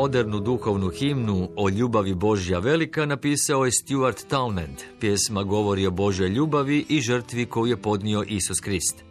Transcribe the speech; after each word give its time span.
modernu 0.00 0.40
duhovnu 0.40 0.88
himnu 0.88 1.48
o 1.56 1.68
ljubavi 1.68 2.14
Božja 2.14 2.58
velika 2.58 3.06
napisao 3.06 3.64
je 3.64 3.72
Stuart 3.72 4.26
Townend. 4.30 4.76
Pjesma 5.00 5.42
govori 5.42 5.86
o 5.86 5.90
Božoj 5.90 6.28
ljubavi 6.28 6.86
i 6.88 7.00
žrtvi 7.00 7.46
koju 7.46 7.66
je 7.66 7.76
podnio 7.76 8.24
Isus 8.26 8.60
Krist. 8.60 9.04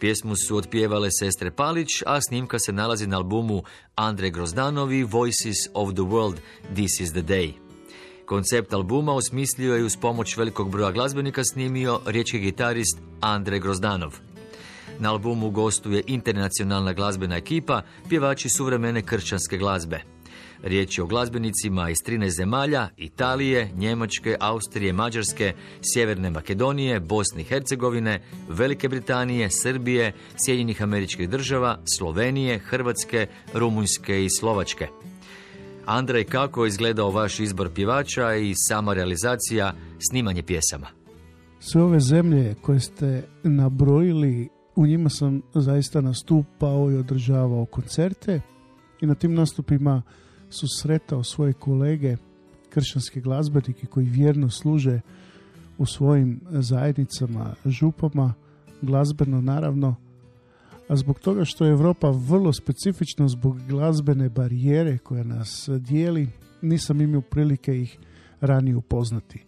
Pjesmu 0.00 0.36
su 0.36 0.56
otpjevale 0.56 1.08
sestre 1.10 1.50
Palić, 1.50 1.88
a 2.06 2.20
snimka 2.20 2.58
se 2.58 2.72
nalazi 2.72 3.06
na 3.06 3.16
albumu 3.16 3.62
Andre 3.94 4.30
Grozdanovi 4.30 5.02
Voices 5.02 5.56
of 5.74 5.92
the 5.92 6.02
World, 6.02 6.36
This 6.74 7.00
is 7.00 7.10
the 7.10 7.22
Day. 7.22 7.52
Koncept 8.26 8.72
albuma 8.72 9.12
osmislio 9.12 9.74
je 9.74 9.84
uz 9.84 9.96
pomoć 9.96 10.36
velikog 10.36 10.70
broja 10.70 10.92
glazbenika 10.92 11.44
snimio 11.44 12.00
riječki 12.06 12.38
gitarist 12.38 12.98
Andre 13.20 13.58
Grozdanov. 13.58 14.18
Na 14.98 15.10
albumu 15.10 15.50
gostuje 15.50 16.02
internacionalna 16.06 16.92
glazbena 16.92 17.36
ekipa, 17.36 17.82
pjevači 18.08 18.48
suvremene 18.48 19.02
kršćanske 19.02 19.56
glazbe. 19.56 20.11
Riječ 20.62 20.98
je 20.98 21.04
o 21.04 21.06
glazbenicima 21.06 21.90
iz 21.90 21.96
13 22.06 22.28
zemalja, 22.28 22.88
Italije, 22.96 23.70
Njemačke, 23.76 24.36
Austrije, 24.40 24.92
Mađarske, 24.92 25.52
Sjeverne 25.80 26.30
Makedonije, 26.30 27.00
Bosne 27.00 27.40
i 27.40 27.44
Hercegovine, 27.44 28.22
Velike 28.48 28.88
Britanije, 28.88 29.50
Srbije, 29.50 30.12
Sjedinjenih 30.44 30.82
američkih 30.82 31.28
država, 31.28 31.78
Slovenije, 31.96 32.58
Hrvatske, 32.58 33.26
Rumunjske 33.54 34.24
i 34.24 34.30
Slovačke. 34.30 34.88
Andrej, 35.86 36.24
kako 36.24 36.64
je 36.64 36.68
izgledao 36.68 37.10
vaš 37.10 37.40
izbor 37.40 37.70
pjevača 37.74 38.34
i 38.34 38.54
sama 38.56 38.94
realizacija, 38.94 39.72
snimanje 40.10 40.42
pjesama? 40.42 40.86
Sve 41.60 41.82
ove 41.82 42.00
zemlje 42.00 42.54
koje 42.62 42.80
ste 42.80 43.28
nabrojili, 43.42 44.48
u 44.76 44.86
njima 44.86 45.08
sam 45.08 45.42
zaista 45.54 46.00
nastupao 46.00 46.90
i 46.90 46.96
održavao 46.96 47.64
koncerte 47.64 48.40
i 49.00 49.06
na 49.06 49.14
tim 49.14 49.34
nastupima 49.34 50.02
su 50.52 50.66
sretao 50.68 51.24
svoje 51.24 51.52
kolege, 51.52 52.16
kršćanske 52.70 53.20
glazbenike 53.20 53.86
koji 53.86 54.06
vjerno 54.06 54.50
služe 54.50 55.00
u 55.78 55.86
svojim 55.86 56.40
zajednicama, 56.50 57.54
župama, 57.66 58.34
glazbeno 58.82 59.40
naravno, 59.40 59.94
a 60.88 60.96
zbog 60.96 61.20
toga 61.20 61.44
što 61.44 61.64
je 61.64 61.70
Europa 61.70 62.10
vrlo 62.10 62.52
specifična 62.52 63.28
zbog 63.28 63.60
glazbene 63.68 64.28
barijere 64.28 64.98
koja 64.98 65.24
nas 65.24 65.68
dijeli, 65.78 66.28
nisam 66.62 67.00
imao 67.00 67.20
prilike 67.20 67.80
ih 67.80 67.98
ranije 68.40 68.76
upoznati. 68.76 69.44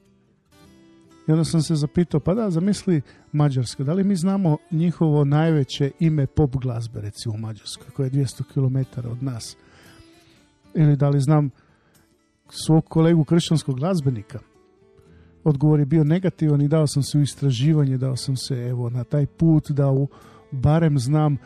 I 1.28 1.32
onda 1.32 1.44
sam 1.44 1.62
se 1.62 1.74
zapitao, 1.74 2.20
pa 2.20 2.34
da, 2.34 2.50
zamisli 2.50 3.02
Mađarska, 3.32 3.84
da 3.84 3.92
li 3.92 4.04
mi 4.04 4.16
znamo 4.16 4.56
njihovo 4.70 5.24
najveće 5.24 5.90
ime 6.00 6.26
pop 6.26 6.56
glazbe, 6.56 7.00
recimo 7.00 7.34
u 7.34 7.38
Mađarskoj, 7.38 7.86
koja 7.96 8.04
je 8.04 8.10
200 8.10 8.42
km 8.42 9.08
od 9.10 9.22
nas? 9.22 9.56
Ili 10.74 10.96
da 10.96 11.08
li 11.08 11.20
znam 11.20 11.50
svog 12.48 12.84
kolegu 12.88 13.24
kršćanskog 13.24 13.76
glazbenika? 13.76 14.38
Odgovor 15.44 15.80
je 15.80 15.86
bio 15.86 16.04
negativan 16.04 16.62
i 16.62 16.68
dao 16.68 16.86
sam 16.86 17.02
se 17.02 17.18
u 17.18 17.22
istraživanje, 17.22 17.98
dao 17.98 18.16
sam 18.16 18.36
se 18.36 18.54
evo 18.54 18.90
na 18.90 19.04
taj 19.04 19.26
put 19.26 19.70
da 19.70 19.90
u 19.90 20.08
barem 20.50 20.98
znam 20.98 21.36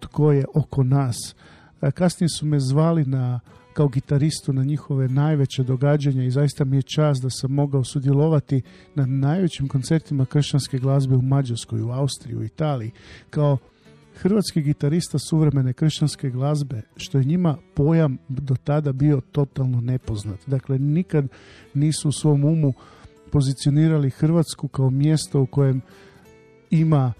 tko 0.00 0.32
je 0.32 0.44
oko 0.54 0.82
nas. 0.82 1.34
Kasnije 1.94 2.28
su 2.28 2.46
me 2.46 2.60
zvali 2.60 3.04
na, 3.04 3.40
kao 3.72 3.88
gitaristu 3.88 4.52
na 4.52 4.64
njihove 4.64 5.08
najveće 5.08 5.62
događanja 5.62 6.24
i 6.24 6.30
zaista 6.30 6.64
mi 6.64 6.76
je 6.76 6.82
čast 6.82 7.22
da 7.22 7.30
sam 7.30 7.52
mogao 7.52 7.84
sudjelovati 7.84 8.62
na 8.94 9.06
najvećim 9.06 9.68
koncertima 9.68 10.26
kršćanske 10.26 10.78
glazbe 10.78 11.14
u 11.16 11.22
Mađarskoj, 11.22 11.82
u 11.82 11.90
Austriji, 11.90 12.36
u 12.36 12.44
Italiji, 12.44 12.90
kao 13.30 13.58
hrvatski 14.16 14.62
gitarista 14.62 15.18
suvremene 15.18 15.72
kršćanske 15.72 16.30
glazbe, 16.30 16.82
što 16.96 17.18
je 17.18 17.24
njima 17.24 17.56
pojam 17.74 18.18
do 18.28 18.56
tada 18.64 18.92
bio 18.92 19.20
totalno 19.32 19.80
nepoznat. 19.80 20.38
Dakle, 20.46 20.78
nikad 20.78 21.28
nisu 21.74 22.08
u 22.08 22.12
svom 22.12 22.44
umu 22.44 22.72
pozicionirali 23.32 24.10
Hrvatsku 24.10 24.68
kao 24.68 24.90
mjesto 24.90 25.40
u 25.40 25.46
kojem 25.46 25.80
ima 26.70 27.12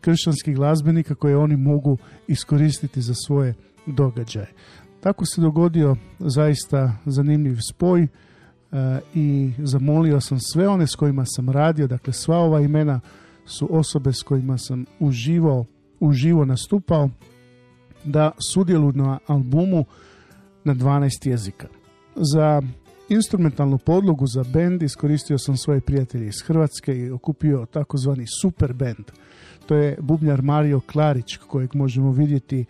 kršćanskih 0.00 0.56
glazbenika 0.56 1.14
koje 1.14 1.36
oni 1.36 1.56
mogu 1.56 1.98
iskoristiti 2.26 3.02
za 3.02 3.14
svoje 3.14 3.54
događaje. 3.86 4.52
Tako 5.00 5.24
se 5.26 5.40
dogodio 5.40 5.96
zaista 6.18 6.92
zanimljiv 7.06 7.56
spoj 7.70 8.02
e, 8.02 8.08
i 9.14 9.52
zamolio 9.58 10.20
sam 10.20 10.38
sve 10.40 10.68
one 10.68 10.86
s 10.86 10.94
kojima 10.94 11.24
sam 11.26 11.50
radio, 11.50 11.86
dakle 11.86 12.12
sva 12.12 12.36
ova 12.36 12.60
imena 12.60 13.00
su 13.44 13.68
osobe 13.70 14.12
s 14.12 14.22
kojima 14.22 14.58
sam 14.58 14.84
uživao, 14.98 15.64
uživo 16.00 16.44
nastupao, 16.44 17.10
da 18.04 18.30
sudjeluju 18.52 18.92
na 18.92 19.18
albumu 19.26 19.84
na 20.64 20.74
12 20.74 21.28
jezika. 21.28 21.68
Za 22.16 22.62
instrumentalnu 23.08 23.78
podlogu 23.78 24.26
za 24.26 24.44
bend 24.52 24.82
iskoristio 24.82 25.38
sam 25.38 25.56
svoje 25.56 25.80
prijatelje 25.80 26.26
iz 26.26 26.42
Hrvatske 26.46 26.98
i 26.98 27.10
okupio 27.10 27.66
takozvani 27.66 28.26
super 28.42 28.72
band– 28.72 29.04
to 29.68 29.74
je 29.74 29.96
bubnjar 30.00 30.42
Mario 30.42 30.80
Klarić 30.80 31.36
kojeg 31.36 31.74
možemo 31.74 32.12
vidjeti 32.12 32.64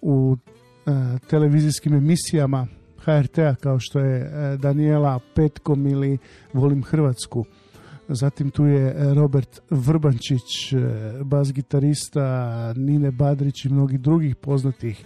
u 0.00 0.36
e, 0.86 1.18
televizijskim 1.26 1.94
emisijama 1.94 2.66
HRT-a 2.98 3.54
kao 3.54 3.78
što 3.80 4.00
je 4.00 4.20
e, 4.20 4.56
Daniela 4.56 5.20
Petkom 5.34 5.86
ili 5.86 6.18
Volim 6.52 6.82
Hrvatsku. 6.82 7.44
Zatim 8.14 8.50
tu 8.50 8.64
je 8.64 8.88
e, 8.88 9.14
Robert 9.14 9.60
Vrbančić, 9.70 10.74
bas 11.24 11.52
gitarista, 11.52 12.74
Nine 12.76 13.10
Badrić 13.10 13.64
i 13.64 13.68
mnogi 13.68 13.98
drugih 13.98 14.36
poznatih 14.36 15.04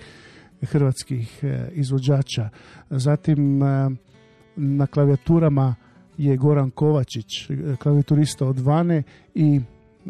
hrvatskih 0.62 1.44
izvođača. 1.72 2.48
Zatim 2.90 3.58
na 4.56 4.86
klavijaturama 4.86 5.74
je 6.18 6.36
Goran 6.36 6.70
Kovačić, 6.70 7.50
klavijaturista 7.78 8.46
od 8.46 8.58
Vane 8.58 9.02
i 9.34 9.60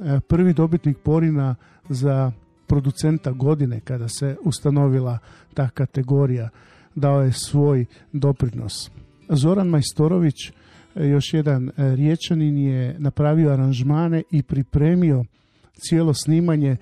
E, 0.04 0.20
prvi 0.20 0.52
dobitnik 0.52 0.98
Porina 0.98 1.54
za 1.88 2.32
producenta 2.66 3.32
godine 3.32 3.80
kada 3.80 4.08
se 4.08 4.36
ustanovila 4.44 5.18
ta 5.54 5.68
kategorija 5.68 6.48
dao 6.94 7.22
je 7.22 7.32
svoj 7.32 7.84
doprinos. 8.12 8.90
Zoran 9.28 9.68
Majstorović, 9.68 10.48
e, 10.48 10.52
još 10.96 11.34
jedan 11.34 11.68
e, 11.68 11.72
riječanin 11.76 12.58
je 12.58 12.96
napravio 12.98 13.50
aranžmane 13.50 14.22
i 14.30 14.42
pripremio 14.42 15.24
cijelo 15.72 16.14
snimanje 16.14 16.76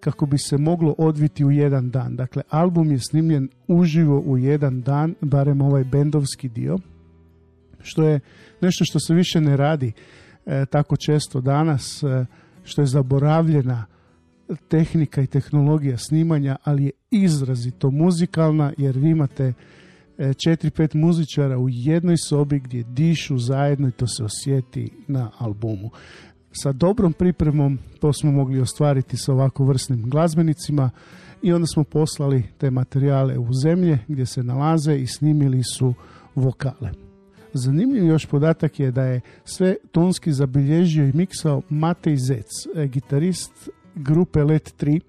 kako 0.00 0.26
bi 0.26 0.38
se 0.38 0.58
moglo 0.58 0.94
odviti 0.98 1.44
u 1.44 1.50
jedan 1.50 1.90
dan. 1.90 2.16
Dakle, 2.16 2.42
album 2.48 2.90
je 2.90 2.98
snimljen 2.98 3.48
uživo 3.68 4.20
u 4.20 4.38
jedan 4.38 4.80
dan, 4.80 5.14
barem 5.20 5.60
ovaj 5.60 5.84
bendovski 5.84 6.48
dio, 6.48 6.78
što 7.82 8.02
je 8.02 8.20
nešto 8.60 8.84
što 8.84 9.00
se 9.00 9.14
više 9.14 9.40
ne 9.40 9.56
radi 9.56 9.92
tako 10.70 10.96
često 10.96 11.40
danas 11.40 12.04
što 12.64 12.82
je 12.82 12.86
zaboravljena 12.86 13.86
tehnika 14.68 15.22
i 15.22 15.26
tehnologija 15.26 15.98
snimanja, 15.98 16.56
ali 16.64 16.84
je 16.84 16.90
izrazito 17.10 17.90
muzikalna 17.90 18.72
jer 18.78 18.98
vi 18.98 19.10
imate 19.10 19.44
e, 19.44 19.52
četiri, 20.44 20.70
pet 20.70 20.94
muzičara 20.94 21.58
u 21.58 21.68
jednoj 21.68 22.16
sobi 22.16 22.58
gdje 22.58 22.82
dišu 22.82 23.38
zajedno 23.38 23.88
i 23.88 23.92
to 23.92 24.06
se 24.06 24.24
osjeti 24.24 24.90
na 25.08 25.30
albumu. 25.38 25.90
Sa 26.52 26.72
dobrom 26.72 27.12
pripremom 27.12 27.78
to 28.00 28.12
smo 28.12 28.32
mogli 28.32 28.60
ostvariti 28.60 29.16
sa 29.16 29.32
ovako 29.32 29.64
vrsnim 29.64 30.10
glazbenicima 30.10 30.90
i 31.42 31.52
onda 31.52 31.66
smo 31.66 31.84
poslali 31.84 32.42
te 32.58 32.70
materijale 32.70 33.38
u 33.38 33.52
zemlje 33.52 33.98
gdje 34.08 34.26
se 34.26 34.42
nalaze 34.42 34.96
i 34.96 35.06
snimili 35.06 35.62
su 35.62 35.94
vokale. 36.34 36.90
Zanimljiv 37.52 38.06
još 38.06 38.26
podatak 38.26 38.80
je 38.80 38.90
da 38.90 39.02
je 39.02 39.20
sve 39.44 39.76
tonski 39.92 40.32
zabilježio 40.32 41.04
i 41.04 41.12
miksao 41.12 41.62
Matej 41.68 42.16
Zec, 42.16 42.46
e, 42.74 42.86
gitarist 42.86 43.68
grupe 43.94 44.42
Let 44.42 44.74
3, 44.80 45.00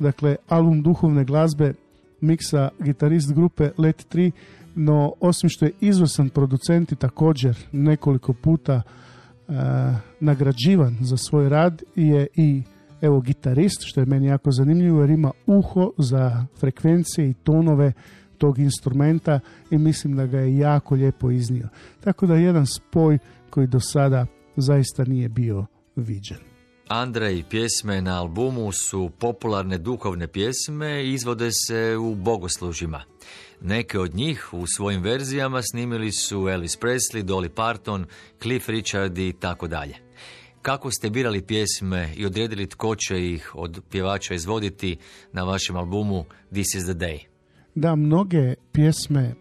dakle 0.00 0.36
album 0.48 0.82
duhovne 0.82 1.24
glazbe 1.24 1.74
miksa 2.20 2.68
gitarist 2.80 3.34
grupe 3.34 3.70
Let 3.78 4.06
3, 4.14 4.30
no 4.74 5.12
osim 5.20 5.48
što 5.48 5.64
je 5.64 5.72
izvrsan 5.80 6.28
producent 6.28 6.92
i 6.92 6.96
također 6.96 7.56
nekoliko 7.72 8.32
puta 8.32 8.82
e, 8.82 9.52
nagrađivan 10.20 10.96
za 11.00 11.16
svoj 11.16 11.48
rad 11.48 11.82
je 11.94 12.26
i 12.34 12.62
evo 13.00 13.20
gitarist, 13.20 13.82
što 13.84 14.00
je 14.00 14.06
meni 14.06 14.26
jako 14.26 14.50
zanimljivo 14.50 15.00
jer 15.00 15.10
ima 15.10 15.30
uho 15.46 15.92
za 15.98 16.46
frekvencije 16.60 17.30
i 17.30 17.34
tonove 17.34 17.92
tog 18.38 18.58
instrumenta 18.58 19.40
i 19.70 19.78
mislim 19.78 20.16
da 20.16 20.26
ga 20.26 20.38
je 20.38 20.58
jako 20.58 20.94
lijepo 20.94 21.30
iznio. 21.30 21.68
Tako 22.00 22.26
da 22.26 22.34
jedan 22.34 22.66
spoj 22.66 23.18
koji 23.50 23.66
do 23.66 23.80
sada 23.80 24.26
zaista 24.56 25.04
nije 25.04 25.28
bio 25.28 25.66
viđen. 25.96 26.55
Andrej, 26.88 27.44
pjesme 27.50 28.00
na 28.00 28.20
albumu 28.20 28.72
su 28.72 29.10
popularne 29.18 29.78
duhovne 29.78 30.26
pjesme 30.28 31.04
i 31.04 31.12
izvode 31.12 31.50
se 31.52 31.96
u 31.96 32.14
bogoslužima. 32.14 33.02
Neke 33.60 33.98
od 33.98 34.14
njih 34.14 34.48
u 34.52 34.64
svojim 34.66 35.02
verzijama 35.02 35.62
snimili 35.62 36.12
su 36.12 36.48
Elvis 36.48 36.78
Presley, 36.80 37.22
Dolly 37.22 37.48
Parton, 37.48 38.06
Cliff 38.42 38.68
Richard 38.68 39.18
i 39.18 39.32
tako 39.40 39.68
dalje. 39.68 39.94
Kako 40.62 40.90
ste 40.90 41.10
birali 41.10 41.42
pjesme 41.42 42.12
i 42.16 42.26
odredili 42.26 42.66
tko 42.66 42.96
će 42.96 43.32
ih 43.32 43.50
od 43.54 43.80
pjevača 43.90 44.34
izvoditi 44.34 44.96
na 45.32 45.44
vašem 45.44 45.76
albumu 45.76 46.24
This 46.50 46.74
is 46.74 46.84
the 46.84 46.94
Day? 46.94 47.36
da 47.76 47.96
mnoge 47.96 48.54
pjesme 48.72 49.34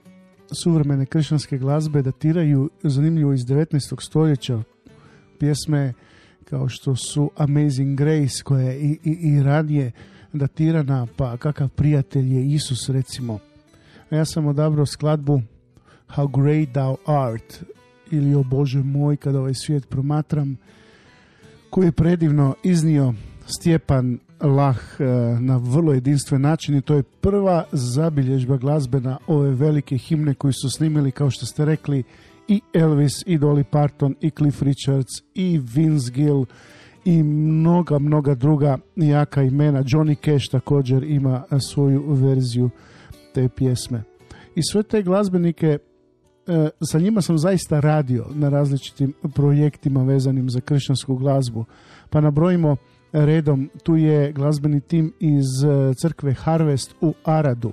suvremene 0.63 1.05
kršćanske 1.05 1.57
glazbe 1.57 2.01
datiraju 2.01 2.69
zanimljivo 2.83 3.33
iz 3.33 3.41
19. 3.41 4.01
stoljeća. 4.01 4.63
Pjesme 5.39 5.93
kao 6.49 6.69
što 6.69 6.95
su 6.95 7.31
Amazing 7.37 7.97
Grace 7.97 8.43
koja 8.43 8.61
je 8.61 8.79
i, 8.79 8.99
i, 9.03 9.11
i 9.11 9.43
radije 9.43 9.91
datirana, 10.33 11.07
pa 11.17 11.37
kakav 11.37 11.69
prijatelj 11.69 12.33
je 12.33 12.45
Isus 12.45 12.89
recimo. 12.89 13.39
A 14.09 14.15
ja 14.15 14.25
sam 14.25 14.47
odabrao 14.47 14.85
skladbu 14.85 15.41
How 16.07 16.43
Great 16.43 16.69
Thou 16.69 16.97
Art 17.05 17.63
ili 18.11 18.35
O 18.35 18.43
Bože 18.43 18.83
moj 18.83 19.17
kada 19.17 19.39
ovaj 19.39 19.53
svijet 19.53 19.89
promatram 19.89 20.57
koji 21.69 21.85
je 21.85 21.91
predivno 21.91 22.55
iznio 22.63 23.13
Stjepan 23.59 24.19
Lah 24.41 24.77
e, 24.99 25.03
na 25.39 25.57
vrlo 25.57 25.93
jedinstven 25.93 26.41
način 26.41 26.77
i 26.77 26.81
to 26.81 26.95
je 26.95 27.03
prva 27.03 27.65
zabilježba 27.71 28.57
glazbena 28.57 29.17
ove 29.27 29.51
velike 29.51 29.97
himne 29.97 30.33
koji 30.33 30.53
su 30.53 30.69
snimili 30.69 31.11
kao 31.11 31.29
što 31.29 31.45
ste 31.45 31.65
rekli 31.65 32.03
i 32.47 32.61
Elvis 32.73 33.23
i 33.25 33.37
Dolly 33.37 33.63
Parton 33.63 34.15
i 34.21 34.29
Cliff 34.29 34.61
Richards 34.61 35.11
i 35.33 35.61
Vince 35.75 36.11
Gill 36.11 36.45
i 37.05 37.23
mnoga, 37.23 37.99
mnoga 37.99 38.35
druga 38.35 38.77
jaka 38.95 39.43
imena. 39.43 39.83
Johnny 39.83 40.15
Cash 40.25 40.51
također 40.51 41.03
ima 41.03 41.43
svoju 41.71 42.03
verziju 42.07 42.69
te 43.33 43.49
pjesme. 43.49 44.03
I 44.55 44.61
sve 44.71 44.83
te 44.83 45.01
glazbenike 45.01 45.67
e, 46.47 46.69
sa 46.81 46.99
njima 46.99 47.21
sam 47.21 47.37
zaista 47.37 47.79
radio 47.79 48.25
na 48.33 48.49
različitim 48.49 49.13
projektima 49.35 50.03
vezanim 50.03 50.49
za 50.49 50.61
kršćansku 50.61 51.15
glazbu. 51.15 51.65
Pa 52.09 52.21
nabrojimo 52.21 52.75
redom, 53.11 53.69
tu 53.83 53.95
je 53.95 54.31
glazbeni 54.31 54.81
tim 54.81 55.13
iz 55.19 55.63
e, 55.63 55.93
crkve 56.01 56.33
Harvest 56.33 56.95
u 57.01 57.13
Aradu. 57.23 57.71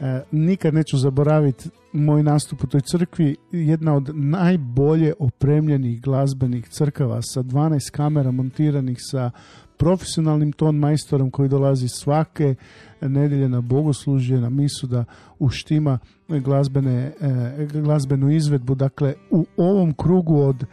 E, 0.00 0.22
nikad 0.32 0.74
neću 0.74 0.98
zaboraviti 0.98 1.70
moj 1.92 2.22
nastup 2.22 2.64
u 2.64 2.66
toj 2.66 2.80
crkvi, 2.80 3.36
jedna 3.52 3.94
od 3.94 4.10
najbolje 4.14 5.14
opremljenih 5.18 6.02
glazbenih 6.02 6.68
crkava 6.68 7.22
sa 7.22 7.42
12 7.42 7.90
kamera 7.90 8.30
montiranih 8.30 8.98
sa 9.00 9.30
profesionalnim 9.76 10.52
ton 10.52 10.76
majstorom 10.76 11.30
koji 11.30 11.48
dolazi 11.48 11.88
svake 11.88 12.54
nedjelje 13.00 13.48
na 13.48 13.60
bogoslužje, 13.60 14.40
na 14.40 14.50
misu 14.50 14.86
da 14.86 15.04
uštima 15.38 15.98
glazbene, 16.28 17.12
e, 17.20 17.66
glazbenu 17.72 18.30
izvedbu. 18.30 18.74
Dakle, 18.74 19.14
u 19.30 19.46
ovom 19.56 19.94
krugu 19.94 20.40
od 20.40 20.64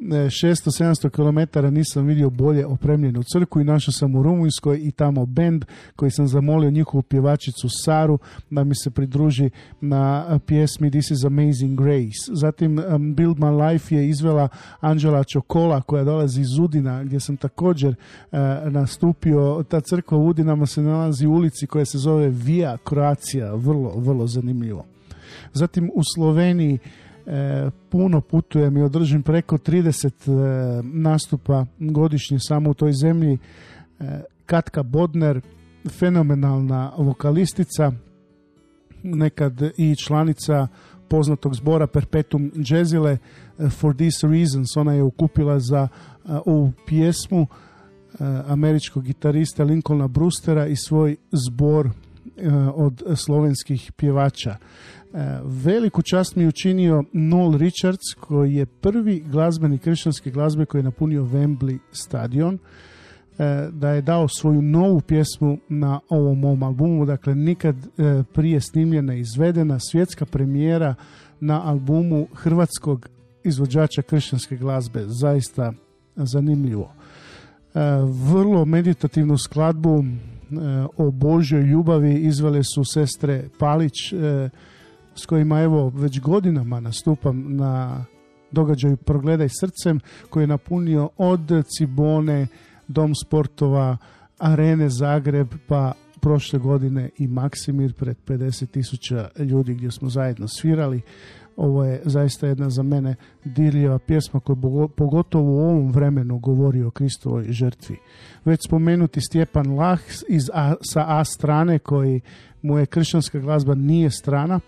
600-700 0.00 1.10
km 1.10 1.74
nisam 1.74 2.06
vidio 2.06 2.30
bolje 2.30 2.66
opremljenu 2.66 3.22
crku 3.22 3.60
i 3.60 3.64
našao 3.64 3.92
sam 3.92 4.14
u 4.14 4.22
Rumunjskoj 4.22 4.78
i 4.82 4.90
tamo 4.90 5.26
bend 5.26 5.64
koji 5.96 6.10
sam 6.10 6.28
zamolio 6.28 6.70
njihovu 6.70 7.02
pjevačicu 7.02 7.68
Saru 7.84 8.18
da 8.50 8.64
mi 8.64 8.74
se 8.74 8.90
pridruži 8.90 9.50
na 9.80 10.38
pjesmi 10.46 10.90
This 10.90 11.10
is 11.10 11.24
Amazing 11.24 11.80
Grace. 11.80 12.32
Zatim 12.32 12.76
Build 13.16 13.38
My 13.38 13.70
Life 13.72 13.96
je 13.96 14.08
izvela 14.08 14.48
Anđela 14.80 15.24
Čokola 15.24 15.80
koja 15.80 16.04
dolazi 16.04 16.40
iz 16.40 16.58
Udina 16.58 17.04
gdje 17.04 17.20
sam 17.20 17.36
također 17.36 17.90
uh, 17.90 18.38
nastupio. 18.72 19.64
Ta 19.68 19.80
crkva 19.80 20.18
u 20.18 20.26
Udinama 20.26 20.66
se 20.66 20.82
nalazi 20.82 21.26
u 21.26 21.32
ulici 21.32 21.66
koja 21.66 21.84
se 21.84 21.98
zove 21.98 22.28
Via 22.28 22.76
Croatia. 22.88 23.54
Vrlo, 23.54 23.92
vrlo 23.96 24.26
zanimljivo. 24.26 24.84
Zatim 25.52 25.90
u 25.94 26.02
Sloveniji 26.14 26.78
E, 27.26 27.70
puno 27.90 28.20
putujem 28.20 28.76
i 28.76 28.82
održim 28.82 29.22
preko 29.22 29.58
30 29.58 30.08
e, 30.08 30.82
nastupa 30.82 31.66
godišnje 31.78 32.38
samo 32.40 32.70
u 32.70 32.74
toj 32.74 32.92
zemlji. 32.92 33.38
E, 34.00 34.20
Katka 34.46 34.82
Bodner, 34.82 35.40
fenomenalna 35.88 36.92
vokalistica, 36.98 37.92
nekad 39.02 39.62
i 39.76 39.96
članica 39.96 40.66
poznatog 41.08 41.54
zbora 41.54 41.86
Perpetuum 41.86 42.52
Jazzile 42.70 43.18
For 43.70 43.96
These 43.96 44.26
Reasons. 44.26 44.76
Ona 44.76 44.92
je 44.92 45.02
ukupila 45.02 45.60
za 45.60 45.88
ovu 46.46 46.72
pjesmu 46.86 47.46
američkog 48.46 49.04
gitarista 49.04 49.64
Lincolna 49.64 50.08
Brustera 50.08 50.66
i 50.66 50.76
svoj 50.76 51.16
zbor 51.32 51.90
od 52.74 53.02
slovenskih 53.14 53.92
pjevača. 53.96 54.56
E, 55.14 55.40
veliku 55.44 56.02
čast 56.02 56.36
mi 56.36 56.42
je 56.42 56.48
učinio 56.48 57.04
Noel 57.12 57.56
Richards 57.58 58.14
koji 58.20 58.54
je 58.54 58.66
prvi 58.66 59.20
glazbeni 59.20 59.78
kršćanske 59.78 60.30
glazbe 60.30 60.64
koji 60.64 60.78
je 60.78 60.84
napunio 60.84 61.22
Wembley 61.22 61.78
stadion 61.92 62.54
e, 62.54 63.68
da 63.72 63.90
je 63.90 64.02
dao 64.02 64.28
svoju 64.28 64.62
novu 64.62 65.00
pjesmu 65.00 65.58
na 65.68 66.00
ovom 66.08 66.38
mom 66.38 66.62
albumu, 66.62 67.06
dakle 67.06 67.34
nikad 67.34 67.76
e, 67.76 68.22
prije 68.32 68.60
snimljena 68.60 69.14
izvedena 69.14 69.78
svjetska 69.78 70.26
premijera 70.26 70.94
na 71.40 71.68
albumu 71.68 72.26
hrvatskog 72.34 73.08
izvođača 73.44 74.02
kršćanske 74.02 74.56
glazbe, 74.56 75.04
zaista 75.06 75.72
zanimljivo. 76.16 76.92
Vrlo 78.32 78.64
meditativnu 78.64 79.38
skladbu 79.38 80.04
o 80.96 81.10
Božoj 81.10 81.62
ljubavi 81.62 82.14
izvele 82.14 82.62
su 82.62 82.84
sestre 82.84 83.48
Palić, 83.58 84.12
s 85.14 85.26
kojima 85.26 85.60
evo 85.60 85.88
već 85.88 86.20
godinama 86.20 86.80
nastupam 86.80 87.56
na 87.56 88.04
događaju 88.50 88.96
Progledaj 88.96 89.48
srcem 89.48 90.00
koji 90.30 90.42
je 90.42 90.46
napunio 90.46 91.08
od 91.16 91.50
Cibone, 91.78 92.46
Dom 92.88 93.12
sportova, 93.14 93.96
Arene 94.38 94.88
Zagreb 94.88 95.48
pa 95.68 95.92
prošle 96.20 96.58
godine 96.58 97.10
i 97.18 97.26
Maksimir 97.26 97.92
pred 97.92 98.16
50 98.26 98.66
tisuća 98.66 99.28
ljudi 99.38 99.74
gdje 99.74 99.90
smo 99.90 100.08
zajedno 100.08 100.48
svirali. 100.48 101.00
Ovo 101.56 101.84
je 101.84 102.02
zaista 102.04 102.46
jedna 102.46 102.70
za 102.70 102.82
mene 102.82 103.14
dirljiva 103.44 103.98
pjesma 103.98 104.40
koja 104.40 104.56
pogotovo 104.96 105.52
u 105.52 105.58
ovom 105.58 105.92
vremenu 105.92 106.38
govori 106.38 106.82
o 106.82 106.90
Kristovoj 106.90 107.44
žrtvi. 107.48 107.96
Već 108.44 108.60
spomenuti 108.64 109.20
Stjepan 109.20 109.76
Lah 109.76 110.00
iz 110.28 110.50
A, 110.54 110.74
sa 110.92 111.04
A 111.06 111.24
strane 111.24 111.78
koji 111.78 112.20
mu 112.62 112.78
je 112.78 112.86
kršćanska 112.86 113.38
glazba 113.38 113.74
nije 113.74 114.10
strana, 114.10 114.60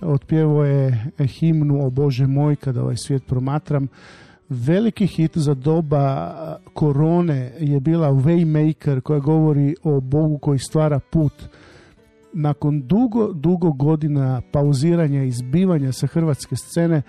otpjevo 0.00 0.64
je 0.64 1.10
himnu 1.18 1.86
o 1.86 1.90
Bože 1.90 2.26
moj 2.26 2.56
kada 2.56 2.82
ovaj 2.82 2.96
svijet 2.96 3.26
promatram. 3.26 3.88
Veliki 4.48 5.06
hit 5.06 5.38
za 5.38 5.54
doba 5.54 6.34
korone 6.74 7.52
je 7.58 7.80
bila 7.80 8.08
Waymaker 8.08 9.00
koja 9.00 9.20
govori 9.20 9.74
o 9.82 10.00
Bogu 10.00 10.38
koji 10.38 10.58
stvara 10.58 11.00
put. 11.10 11.32
Nakon 12.32 12.82
dugo, 12.86 13.32
dugo 13.32 13.72
godina 13.72 14.42
pauziranja 14.52 15.22
i 15.24 15.28
izbivanja 15.28 15.92
sa 15.92 16.06
hrvatske 16.06 16.56
scene 16.56 17.02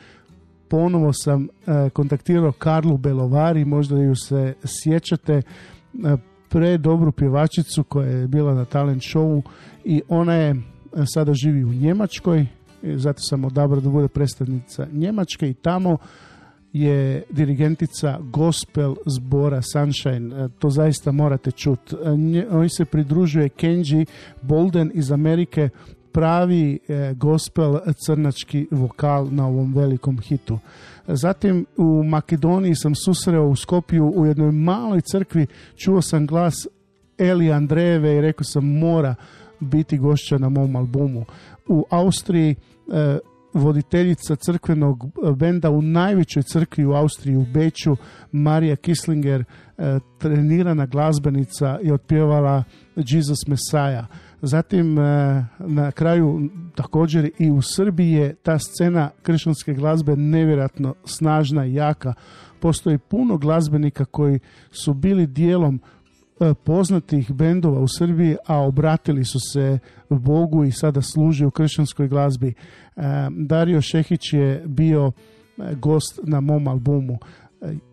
ponovo 0.70 1.14
sam 1.14 1.44
e, 1.44 1.90
kontaktirao 1.90 2.52
Karlu 2.52 2.98
Belovari, 2.98 3.66
možda 3.66 3.98
ju 4.02 4.16
se 4.16 4.54
sjećate, 4.64 5.34
e, 5.34 5.42
pre 6.50 6.78
dobru 6.78 7.12
pjevačicu 7.12 7.84
koja 7.84 8.10
je 8.10 8.28
bila 8.28 8.54
na 8.54 8.66
talent 8.66 9.02
showu 9.02 9.42
i 9.84 10.02
ona 10.08 10.34
je 10.34 10.56
sada 11.14 11.34
živi 11.34 11.64
u 11.64 11.74
Njemačkoj, 11.74 12.46
zato 12.84 13.20
sam 13.22 13.46
odabrao 13.46 13.82
da 13.82 13.90
bude 13.90 14.08
predstavnica 14.08 14.88
Njemačke 14.92 15.50
i 15.50 15.54
tamo 15.54 15.98
je 16.74 17.24
dirigentica 17.30 18.20
gospel 18.22 18.96
zbora 19.06 19.62
Sunshine. 19.62 20.46
E, 20.46 20.50
to 20.60 20.70
zaista 20.70 21.12
morate 21.12 21.52
čuti. 21.52 21.96
E, 21.96 22.48
on 22.52 22.70
se 22.70 22.86
pridružuje 22.86 23.50
Kenji 23.50 24.06
Bolden 24.42 24.92
iz 24.94 25.12
Amerike, 25.12 25.70
pravi 26.12 26.80
e, 26.88 27.14
gospel 27.14 27.80
crnački 28.06 28.68
vokal 28.72 29.28
na 29.32 29.48
ovom 29.48 29.74
velikom 29.74 30.20
hitu. 30.20 30.60
Zatim 31.08 31.66
u 31.78 32.04
Makedoniji 32.04 32.76
sam 32.76 32.96
susreo 32.96 33.48
u 33.48 33.56
Skopiju 33.56 34.14
u 34.16 34.26
jednoj 34.26 34.52
maloj 34.52 35.02
crkvi, 35.02 35.48
čuo 35.76 36.02
sam 36.02 36.28
glas 36.28 36.68
Eli 37.18 37.52
Andrejeve 37.52 38.18
i 38.18 38.22
rekao 38.22 38.44
sam 38.44 38.66
mora 38.66 39.16
biti 39.60 39.98
gošća 39.98 40.38
na 40.38 40.50
mom 40.50 40.76
albumu. 40.76 41.26
U 41.68 41.86
Austriji 41.90 42.56
e, 42.92 43.20
voditeljica 43.54 44.36
crkvenog 44.36 45.06
benda 45.36 45.70
u 45.70 45.82
najvećoj 45.82 46.44
crkvi 46.44 46.86
u 46.86 46.94
Austriji 46.94 47.36
u 47.36 47.46
Beću, 47.54 47.96
Marija 48.32 48.76
Kislinger, 48.76 49.44
e, 49.78 50.00
trenirana 50.18 50.86
glazbenica 50.86 51.80
i 51.84 51.92
otpjevala 51.92 52.64
Jesus 52.96 53.48
Messiah. 53.48 54.06
Zatim 54.42 55.00
e, 55.00 55.02
na 55.60 55.92
kraju 55.92 56.50
također 56.76 57.30
i 57.40 57.52
u 57.52 57.62
Srbiji 57.62 58.12
je 58.12 58.36
ta 58.36 58.60
scena 58.60 59.10
kršćanske 59.22 59.74
glazbe 59.74 60.16
nevjerojatno 60.16 60.96
snažna 61.06 61.66
i 61.66 61.74
jaka. 61.74 62.14
Postoji 62.60 62.98
puno 62.98 63.38
glazbenika 63.38 64.06
koji 64.06 64.40
su 64.72 64.94
bili 64.94 65.28
dijelom 65.28 65.80
E, 65.80 65.99
poznatih 66.64 67.32
bendova 67.32 67.82
u 67.82 67.88
Srbiji, 67.88 68.36
a 68.46 68.58
obratili 68.58 69.26
su 69.26 69.40
se 69.40 69.80
Bogu 70.10 70.64
i 70.64 70.72
sada 70.72 71.02
služe 71.02 71.46
u 71.46 71.52
kršćanskoj 71.52 72.08
glazbi. 72.08 72.48
E, 72.48 73.02
Dario 73.32 73.82
Šehić 73.82 74.34
je 74.34 74.64
bio 74.66 75.12
e, 75.58 75.76
gost 75.76 76.20
na 76.24 76.40
mom 76.42 76.68
albumu. 76.68 77.18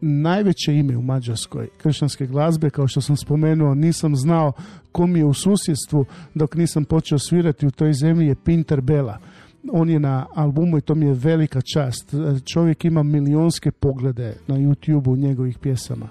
Najveće 0.00 0.74
ime 0.74 0.96
u 0.96 1.02
Mađarskoj 1.02 1.68
kršćanske 1.78 2.26
glazbe, 2.26 2.70
kao 2.70 2.88
što 2.88 3.00
sam 3.00 3.16
spomenuo, 3.16 3.74
nisam 3.74 4.16
znao 4.16 4.52
kom 4.92 5.16
je 5.16 5.24
u 5.24 5.34
susjedstvu 5.34 6.04
dok 6.34 6.54
nisam 6.54 6.84
počeo 6.84 7.18
svirati 7.18 7.66
u 7.66 7.70
toj 7.70 7.92
zemlji 7.92 8.26
je 8.26 8.34
Pinter 8.34 8.80
Bela. 8.80 9.18
on 9.72 9.90
je 9.90 10.00
na 10.00 10.26
albumu 10.34 10.78
i 10.78 10.80
to 10.80 10.94
mi 10.94 11.06
je 11.06 11.14
velika 11.14 11.60
čast. 11.74 12.14
Čovjek 12.52 12.84
ima 12.84 13.02
milionske 13.02 13.70
poglede 13.70 14.36
na 14.46 14.56
YouTube-u 14.56 15.16
njegovih 15.16 15.58
pjesama. 15.58 16.08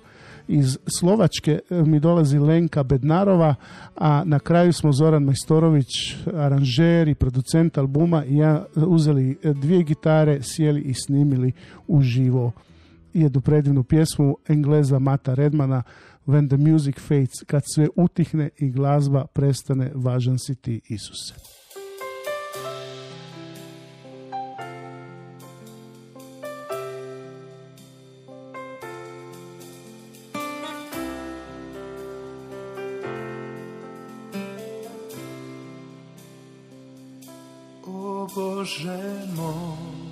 Iz 0.48 0.78
Slovačke 1.00 1.60
e, 1.70 1.82
mi 1.84 2.00
dolazi 2.00 2.40
Lenka 2.40 2.84
Bednarova, 2.84 3.56
a 3.96 4.24
na 4.26 4.40
kraju 4.40 4.74
smo 4.74 4.92
Zoran 4.92 5.24
Majstorović, 5.24 6.16
aranžer 6.34 7.08
i 7.08 7.16
producent 7.16 7.78
albuma 7.78 8.26
i 8.26 8.36
ja 8.36 8.66
uzeli 8.76 9.38
dvije 9.44 9.84
gitare, 9.84 10.40
sjeli 10.42 10.82
i 10.82 10.94
snimili 10.94 11.52
uživo 11.88 12.52
jednu 13.14 13.42
predivnu 13.42 13.84
pjesmu 13.84 14.38
Engleza 14.48 15.00
Mata 15.00 15.34
Redmana 15.34 15.84
When 16.28 16.50
the 16.50 16.58
music 16.58 17.00
fades, 17.00 17.44
kad 17.48 17.64
sve 17.76 17.88
utihne 17.96 18.50
i 18.58 18.70
glazba 18.70 19.26
prestane, 19.26 19.92
važan 19.96 20.40
si 20.40 20.56
ti 20.56 20.82
Isuse. 20.90 21.55
Bože 38.36 39.00
moj, 39.36 40.12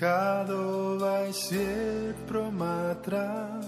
kad 0.00 0.50
ovaj 0.50 1.32
svijet 1.32 2.16
promatra, 2.28 3.60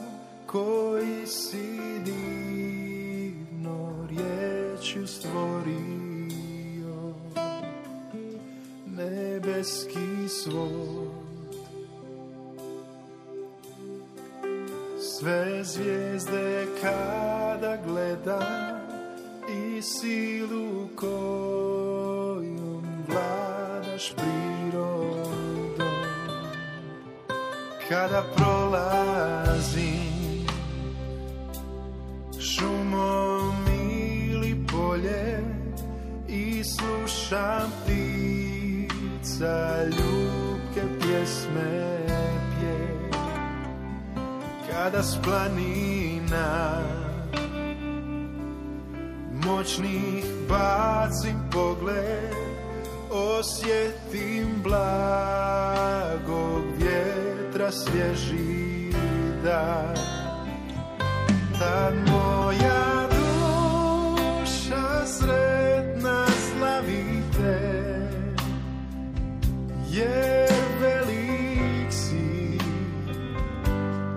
koji 0.46 1.26
si 1.26 1.78
divno 2.04 4.06
riječju 4.08 5.06
stvorio, 5.06 5.74
nebeski 8.86 10.28
svoj. 10.28 11.08
Sve 15.00 15.64
zvijezde 15.64 16.66
kada 16.82 17.76
gledam, 17.86 18.74
i 19.48 19.82
silu 19.82 20.23
kada 28.04 28.22
prolazim 28.36 30.04
šumom 32.40 33.54
ili 33.90 34.66
polje 34.72 35.44
i 36.28 36.64
slušam 36.64 37.72
ptica 37.82 39.84
ljubke 39.84 40.82
pjesme 41.00 41.98
pje 42.60 42.88
kada 44.70 45.02
s 45.02 45.16
planina 45.22 46.80
moćnih 49.46 50.24
bacim 50.48 51.50
pogled 51.52 52.34
Osjetim 53.10 54.62
blagog 54.62 56.64
vjetra 57.54 57.72
svježi 57.72 58.92
dan 59.44 59.94
Tad 61.58 61.94
moja 62.10 63.08
duša 63.10 65.06
sretna 65.06 66.26
slavite 66.26 67.60
Jer 69.90 70.52
velik 70.80 71.92
si, 71.92 72.58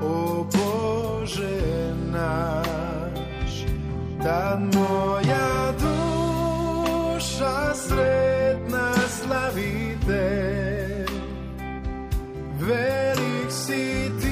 o 0.01 0.43
Bože 0.43 1.93
naš. 2.11 3.65
Tad 4.23 4.75
moja 4.75 5.07
exceed 13.47 14.26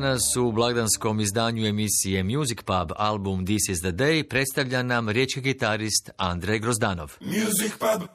Danas 0.00 0.36
u 0.36 0.52
blagdanskom 0.52 1.20
izdanju 1.20 1.66
emisije 1.66 2.22
Music 2.24 2.58
Pub 2.62 2.92
album 2.96 3.46
This 3.46 3.68
is 3.68 3.80
the 3.80 3.92
Day 3.92 4.28
predstavlja 4.28 4.82
nam 4.82 5.08
riječki 5.08 5.40
gitarist 5.40 6.10
Andrej 6.16 6.58
Grozdanov. 6.58 7.12
Music 7.20 7.72
Pub. 7.78 8.08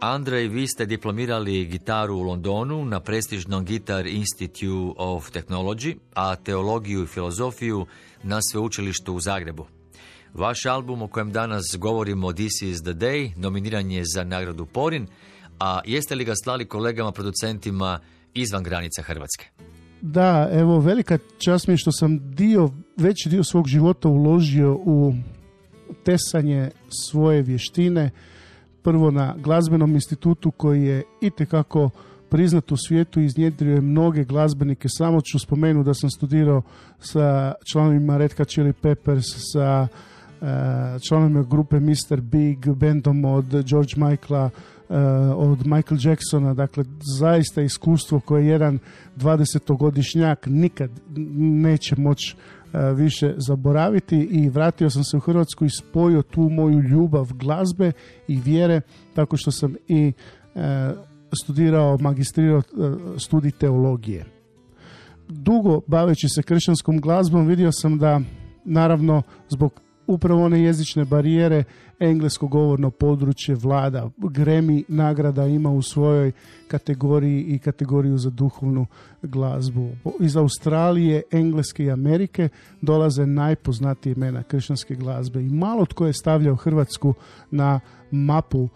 Andrej, 0.00 0.48
vi 0.48 0.66
ste 0.68 0.86
diplomirali 0.86 1.64
gitaru 1.64 2.14
u 2.14 2.22
Londonu 2.22 2.84
na 2.84 3.00
prestižnom 3.00 3.64
Guitar 3.64 4.06
Institute 4.06 4.94
of 4.96 5.30
Technology, 5.30 5.96
a 6.14 6.36
teologiju 6.36 7.02
i 7.02 7.06
filozofiju 7.06 7.86
na 8.22 8.38
sveučilištu 8.52 9.14
u 9.14 9.20
Zagrebu. 9.20 9.75
Vaš 10.34 10.66
album 10.66 11.02
o 11.02 11.08
kojem 11.08 11.32
danas 11.32 11.64
govorimo 11.78 12.32
This 12.32 12.62
is 12.62 12.82
the 12.82 12.92
Day 12.92 13.32
nominiran 13.36 13.90
je 13.90 14.02
za 14.14 14.24
nagradu 14.24 14.66
Porin, 14.66 15.06
a 15.58 15.80
jeste 15.84 16.14
li 16.14 16.24
ga 16.24 16.32
slali 16.44 16.64
kolegama 16.64 17.12
producentima 17.12 18.00
izvan 18.34 18.62
granica 18.62 19.02
Hrvatske? 19.02 19.48
Da, 20.00 20.48
evo, 20.52 20.80
velika 20.80 21.18
čast 21.38 21.66
mi 21.66 21.74
je 21.74 21.78
što 21.78 21.92
sam 21.92 22.34
dio, 22.34 22.70
veći 22.96 23.28
dio 23.28 23.44
svog 23.44 23.68
života 23.68 24.08
uložio 24.08 24.74
u 24.74 25.14
tesanje 26.04 26.70
svoje 26.88 27.42
vještine, 27.42 28.10
prvo 28.82 29.10
na 29.10 29.34
glazbenom 29.38 29.94
institutu 29.94 30.50
koji 30.50 30.82
je 30.82 31.02
itekako 31.20 31.90
priznat 32.28 32.72
u 32.72 32.76
svijetu 32.76 33.20
i 33.20 33.24
iznjedrio 33.24 33.74
je 33.74 33.80
mnoge 33.80 34.24
glazbenike. 34.24 34.88
Samo 34.88 35.20
ću 35.20 35.38
spomenuti 35.38 35.86
da 35.86 35.94
sam 35.94 36.10
studirao 36.10 36.62
sa 37.00 37.54
članovima 37.72 38.16
Red 38.16 38.36
Hot 38.36 38.48
Chili 38.48 38.72
Peppers, 38.72 39.26
sa 39.52 39.88
članovima 41.08 41.42
grupe 41.42 41.80
Mr. 41.80 42.20
Big, 42.20 42.68
bandom 42.74 43.24
od 43.24 43.44
George 43.44 43.92
Michaela, 43.96 44.44
uh, 44.44 44.96
od 45.36 45.66
Michael 45.66 45.98
Jacksona, 46.02 46.54
dakle 46.54 46.84
zaista 47.18 47.62
iskustvo 47.62 48.20
koje 48.20 48.46
jedan 48.46 48.78
20-godišnjak 49.16 50.46
nikad 50.46 50.90
neće 51.36 51.96
moći 51.98 52.36
uh, 52.36 52.80
više 52.96 53.34
zaboraviti 53.36 54.16
i 54.16 54.48
vratio 54.48 54.90
sam 54.90 55.04
se 55.04 55.16
u 55.16 55.20
Hrvatsku 55.20 55.64
i 55.64 55.70
spojio 55.70 56.22
tu 56.22 56.40
moju 56.40 56.80
ljubav 56.80 57.32
glazbe 57.32 57.92
i 58.28 58.40
vjere 58.40 58.80
tako 59.14 59.36
što 59.36 59.50
sam 59.50 59.74
i 59.88 60.12
studirao, 61.42 61.98
magistrirao 62.00 62.62
studij 63.18 63.50
teologije. 63.50 64.24
Dugo 65.28 65.80
baveći 65.86 66.28
se 66.28 66.42
kršćanskom 66.42 67.00
glazbom 67.00 67.46
vidio 67.46 67.72
sam 67.72 67.98
da 67.98 68.20
naravno 68.64 69.22
zbog 69.48 69.80
upravo 70.06 70.44
one 70.44 70.62
jezične 70.62 71.04
barijere 71.04 71.64
englesko 72.00 72.46
govorno 72.46 72.90
područje 72.90 73.54
vlada. 73.54 74.10
Gremi 74.16 74.84
nagrada 74.88 75.46
ima 75.46 75.70
u 75.70 75.82
svojoj 75.82 76.32
kategoriji 76.68 77.42
i 77.42 77.58
kategoriju 77.58 78.18
za 78.18 78.30
duhovnu 78.30 78.86
glazbu. 79.22 79.90
Iz 80.20 80.36
Australije, 80.36 81.22
Engleske 81.30 81.84
i 81.84 81.90
Amerike 81.90 82.48
dolaze 82.80 83.26
najpoznatije 83.26 84.12
imena 84.12 84.42
kršćanske 84.42 84.94
glazbe 84.94 85.42
i 85.42 85.50
malo 85.50 85.86
tko 85.86 86.06
je 86.06 86.12
stavljao 86.12 86.56
Hrvatsku 86.56 87.14
na 87.50 87.80
mapu 88.10 88.68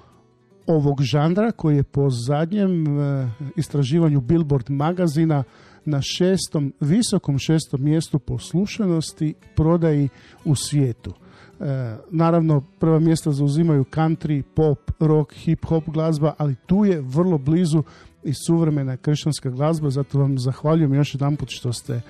ovog 0.67 1.03
žandra 1.03 1.53
koji 1.53 1.77
je 1.77 1.83
po 1.83 2.11
zadnjem 2.11 3.01
e, 3.01 3.29
istraživanju 3.57 4.21
Billboard 4.21 4.71
magazina 4.71 5.45
na 5.85 6.01
šestom, 6.03 6.73
visokom 6.81 7.39
šestom 7.39 7.85
mjestu 7.85 8.19
po 8.19 8.39
slušanosti 8.39 9.35
prodaji 9.57 10.09
u 10.45 10.55
svijetu. 10.55 11.15
E, 11.61 11.97
naravno, 12.11 12.61
prva 12.79 12.99
mjesta 12.99 13.33
zauzimaju 13.33 13.85
country, 13.85 14.43
pop, 14.43 14.91
rock, 15.01 15.33
hip 15.35 15.65
hop 15.65 15.85
glazba, 15.87 16.35
ali 16.39 16.55
tu 16.67 16.85
je 16.85 17.01
vrlo 17.01 17.39
blizu 17.39 17.83
i 18.25 18.33
suvremena 18.47 18.97
kršćanska 18.97 19.51
glazba, 19.51 19.91
zato 19.91 20.19
vam 20.19 20.39
zahvaljujem 20.39 20.95
još 20.95 21.15
jedan 21.15 21.37
put 21.37 21.49
što 21.51 21.73
ste 21.73 22.01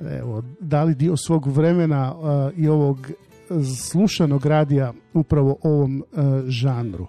evo, 0.00 0.42
dali 0.60 0.94
dio 0.94 1.16
svog 1.16 1.46
vremena 1.46 2.14
e, 2.14 2.60
i 2.60 2.68
ovog 2.68 3.10
slušanog 3.90 4.46
radija 4.46 4.92
upravo 5.12 5.56
ovom 5.62 5.98
e, 6.02 6.22
žanru. 6.46 7.06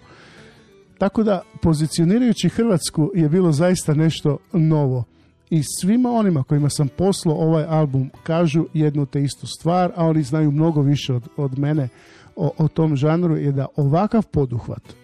Tako 0.97 1.23
da, 1.23 1.41
pozicionirajući 1.61 2.49
Hrvatsku 2.49 3.11
je 3.15 3.29
bilo 3.29 3.51
zaista 3.51 3.93
nešto 3.93 4.37
novo 4.53 5.03
i 5.49 5.62
svima 5.79 6.12
onima 6.12 6.43
kojima 6.43 6.69
sam 6.69 6.88
poslao 6.88 7.36
ovaj 7.36 7.65
album 7.67 8.10
kažu 8.23 8.65
jednu 8.73 9.05
te 9.05 9.23
istu 9.23 9.47
stvar, 9.47 9.91
a 9.95 10.05
oni 10.05 10.23
znaju 10.23 10.51
mnogo 10.51 10.81
više 10.81 11.13
od, 11.13 11.27
od 11.38 11.60
mene 11.60 11.89
o, 12.36 12.51
o 12.58 12.67
tom 12.67 12.95
žanru, 12.95 13.38
je 13.38 13.51
da 13.51 13.67
ovakav 13.75 14.23
poduhvat 14.31 14.95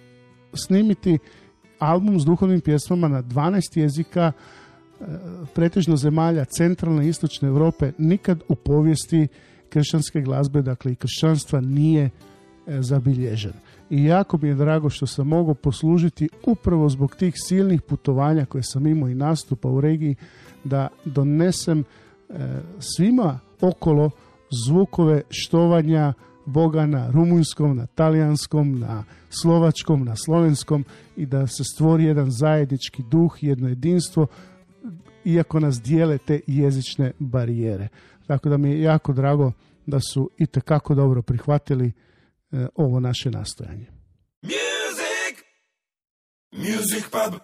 snimiti 0.53 1.17
album 1.79 2.19
s 2.19 2.25
duhovnim 2.25 2.61
pjesmama 2.61 3.07
na 3.07 3.23
12 3.23 3.79
jezika 3.79 4.31
e, 4.31 5.05
pretežno 5.55 5.95
zemalja 5.95 6.45
centralne 6.45 7.05
i 7.05 7.09
istočne 7.09 7.47
Europe 7.47 7.91
nikad 7.97 8.41
u 8.47 8.55
povijesti 8.55 9.27
kršćanske 9.69 10.21
glazbe, 10.21 10.61
dakle 10.61 10.91
i 10.91 10.95
kršćanstva 10.95 11.61
nije 11.61 12.09
zabilježen 12.79 13.53
i 13.91 14.03
jako 14.03 14.37
mi 14.41 14.47
je 14.47 14.55
drago 14.55 14.89
što 14.89 15.07
sam 15.07 15.27
mogao 15.27 15.53
poslužiti 15.53 16.29
upravo 16.45 16.89
zbog 16.89 17.15
tih 17.15 17.33
silnih 17.37 17.81
putovanja 17.81 18.45
koje 18.45 18.63
sam 18.63 18.87
imao 18.87 19.09
i 19.09 19.15
nastupa 19.15 19.69
u 19.69 19.81
regiji 19.81 20.15
da 20.63 20.87
donesem 21.05 21.79
e, 21.79 21.83
svima 22.79 23.39
okolo 23.61 24.09
zvukove 24.65 25.21
štovanja 25.29 26.13
Boga 26.45 26.85
na 26.85 27.11
rumunjskom, 27.11 27.77
na 27.77 27.85
talijanskom, 27.85 28.79
na 28.79 29.03
slovačkom, 29.41 30.05
na 30.05 30.15
slovenskom 30.15 30.85
i 31.15 31.25
da 31.25 31.47
se 31.47 31.63
stvori 31.63 32.03
jedan 32.03 32.31
zajednički 32.31 33.03
duh, 33.11 33.37
jedno 33.41 33.69
jedinstvo 33.69 34.27
iako 35.25 35.59
nas 35.59 35.81
dijele 35.81 36.17
te 36.17 36.39
jezične 36.47 37.11
barijere. 37.19 37.87
Tako 38.27 38.49
da 38.49 38.57
mi 38.57 38.69
je 38.69 38.81
jako 38.81 39.13
drago 39.13 39.51
da 39.85 39.99
su 39.99 40.29
i 40.37 40.45
dobro 40.95 41.21
prihvatili 41.21 41.87
E, 41.87 42.10
ovo 42.75 42.99
naše 42.99 43.31
nastojanje. 43.31 43.87
Music! 44.41 45.37
Music 46.51 47.03
pub! 47.11 47.39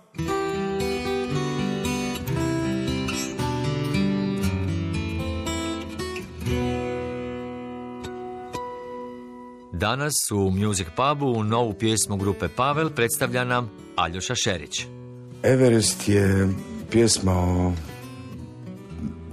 Danas 9.74 10.14
u 10.32 10.52
Music 10.52 10.88
Pubu 10.96 11.44
novu 11.44 11.74
pjesmu 11.74 12.18
grupe 12.18 12.48
Pavel 12.56 12.90
predstavlja 12.90 13.44
nam 13.44 13.72
Aljoša 13.96 14.36
Šerić. 14.36 14.86
Everest 15.44 16.10
je 16.10 16.50
pjesma 16.92 17.34
o 17.34 17.74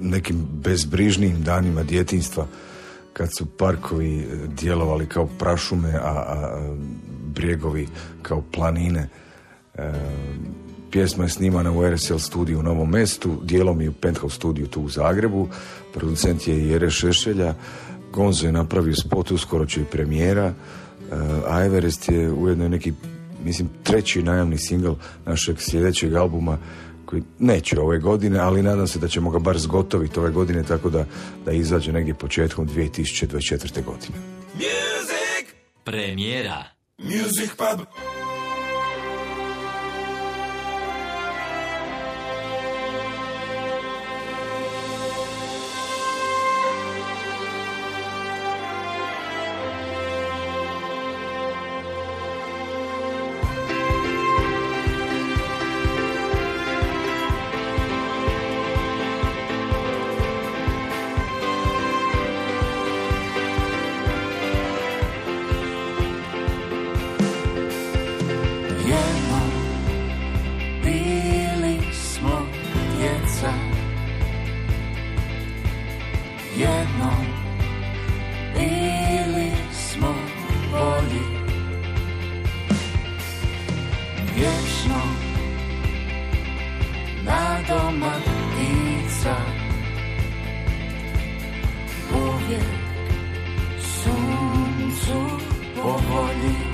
nekim 0.01 0.47
bezbrižnim 0.53 1.43
danima 1.43 1.83
djetinstva 1.83 2.47
kad 3.15 3.29
su 3.39 3.47
parkovi 3.47 4.19
e, 4.19 4.25
djelovali 4.47 5.07
kao 5.07 5.27
prašume, 5.27 5.93
a, 5.95 6.25
a 6.27 6.67
brijegovi 7.35 7.89
kao 8.23 8.43
planine. 8.53 9.09
E, 9.75 9.93
pjesma 10.91 11.25
je 11.25 11.29
snimana 11.31 11.73
u 11.73 11.91
RSL 11.91 12.17
studiju 12.19 12.59
u 12.59 12.63
Novom 12.63 12.91
mestu, 12.91 13.41
dijelom 13.43 13.81
i 13.81 13.89
u 13.89 13.93
Penthouse 13.93 14.37
studiju 14.37 14.67
tu 14.67 14.83
u 14.83 14.89
Zagrebu. 14.89 15.49
Producent 15.95 16.49
je 16.49 16.69
Jere 16.69 16.91
Šešelja. 16.91 17.55
Gonzo 18.13 18.47
je 18.47 18.53
napravio 18.53 18.95
spot, 18.95 19.31
uskoro 19.31 19.67
će 19.67 19.81
i 19.81 19.85
premijera. 19.85 20.45
E, 20.45 20.55
a 21.49 21.65
Everest 21.65 22.09
je 22.09 22.33
ujedno 22.33 22.69
neki, 22.69 22.93
mislim, 23.45 23.69
treći 23.83 24.23
najavni 24.23 24.59
singl 24.59 24.93
našeg 25.27 25.57
sljedećeg 25.61 26.15
albuma 26.15 26.59
koji 27.07 27.23
neće 27.39 27.81
ove 27.81 27.99
godine, 27.99 28.39
ali 28.39 28.63
nadam 28.63 28.87
se 28.87 28.99
da 28.99 29.09
ćemo 29.09 29.31
ga 29.31 29.39
bar 29.39 29.59
zgotoviti 29.59 30.19
ove 30.19 30.31
godine 30.31 30.63
tako 30.63 30.91
da, 30.91 31.05
da 31.45 31.53
izađe 31.53 31.93
negdje 31.93 32.15
početkom 32.15 32.69
2024. 32.69 33.85
godine. 33.85 34.19
Music! 34.55 35.55
Premijera! 35.85 36.65
Music 36.99 37.51
Pub! 37.57 37.87
na 87.25 87.63
domach 87.69 88.29
pizza 88.55 89.37
Powiek 92.11 92.69
sum, 93.81 95.37
powoli. 95.75 96.74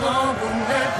long 0.00 0.34
will 0.40 0.54
never 0.68 0.99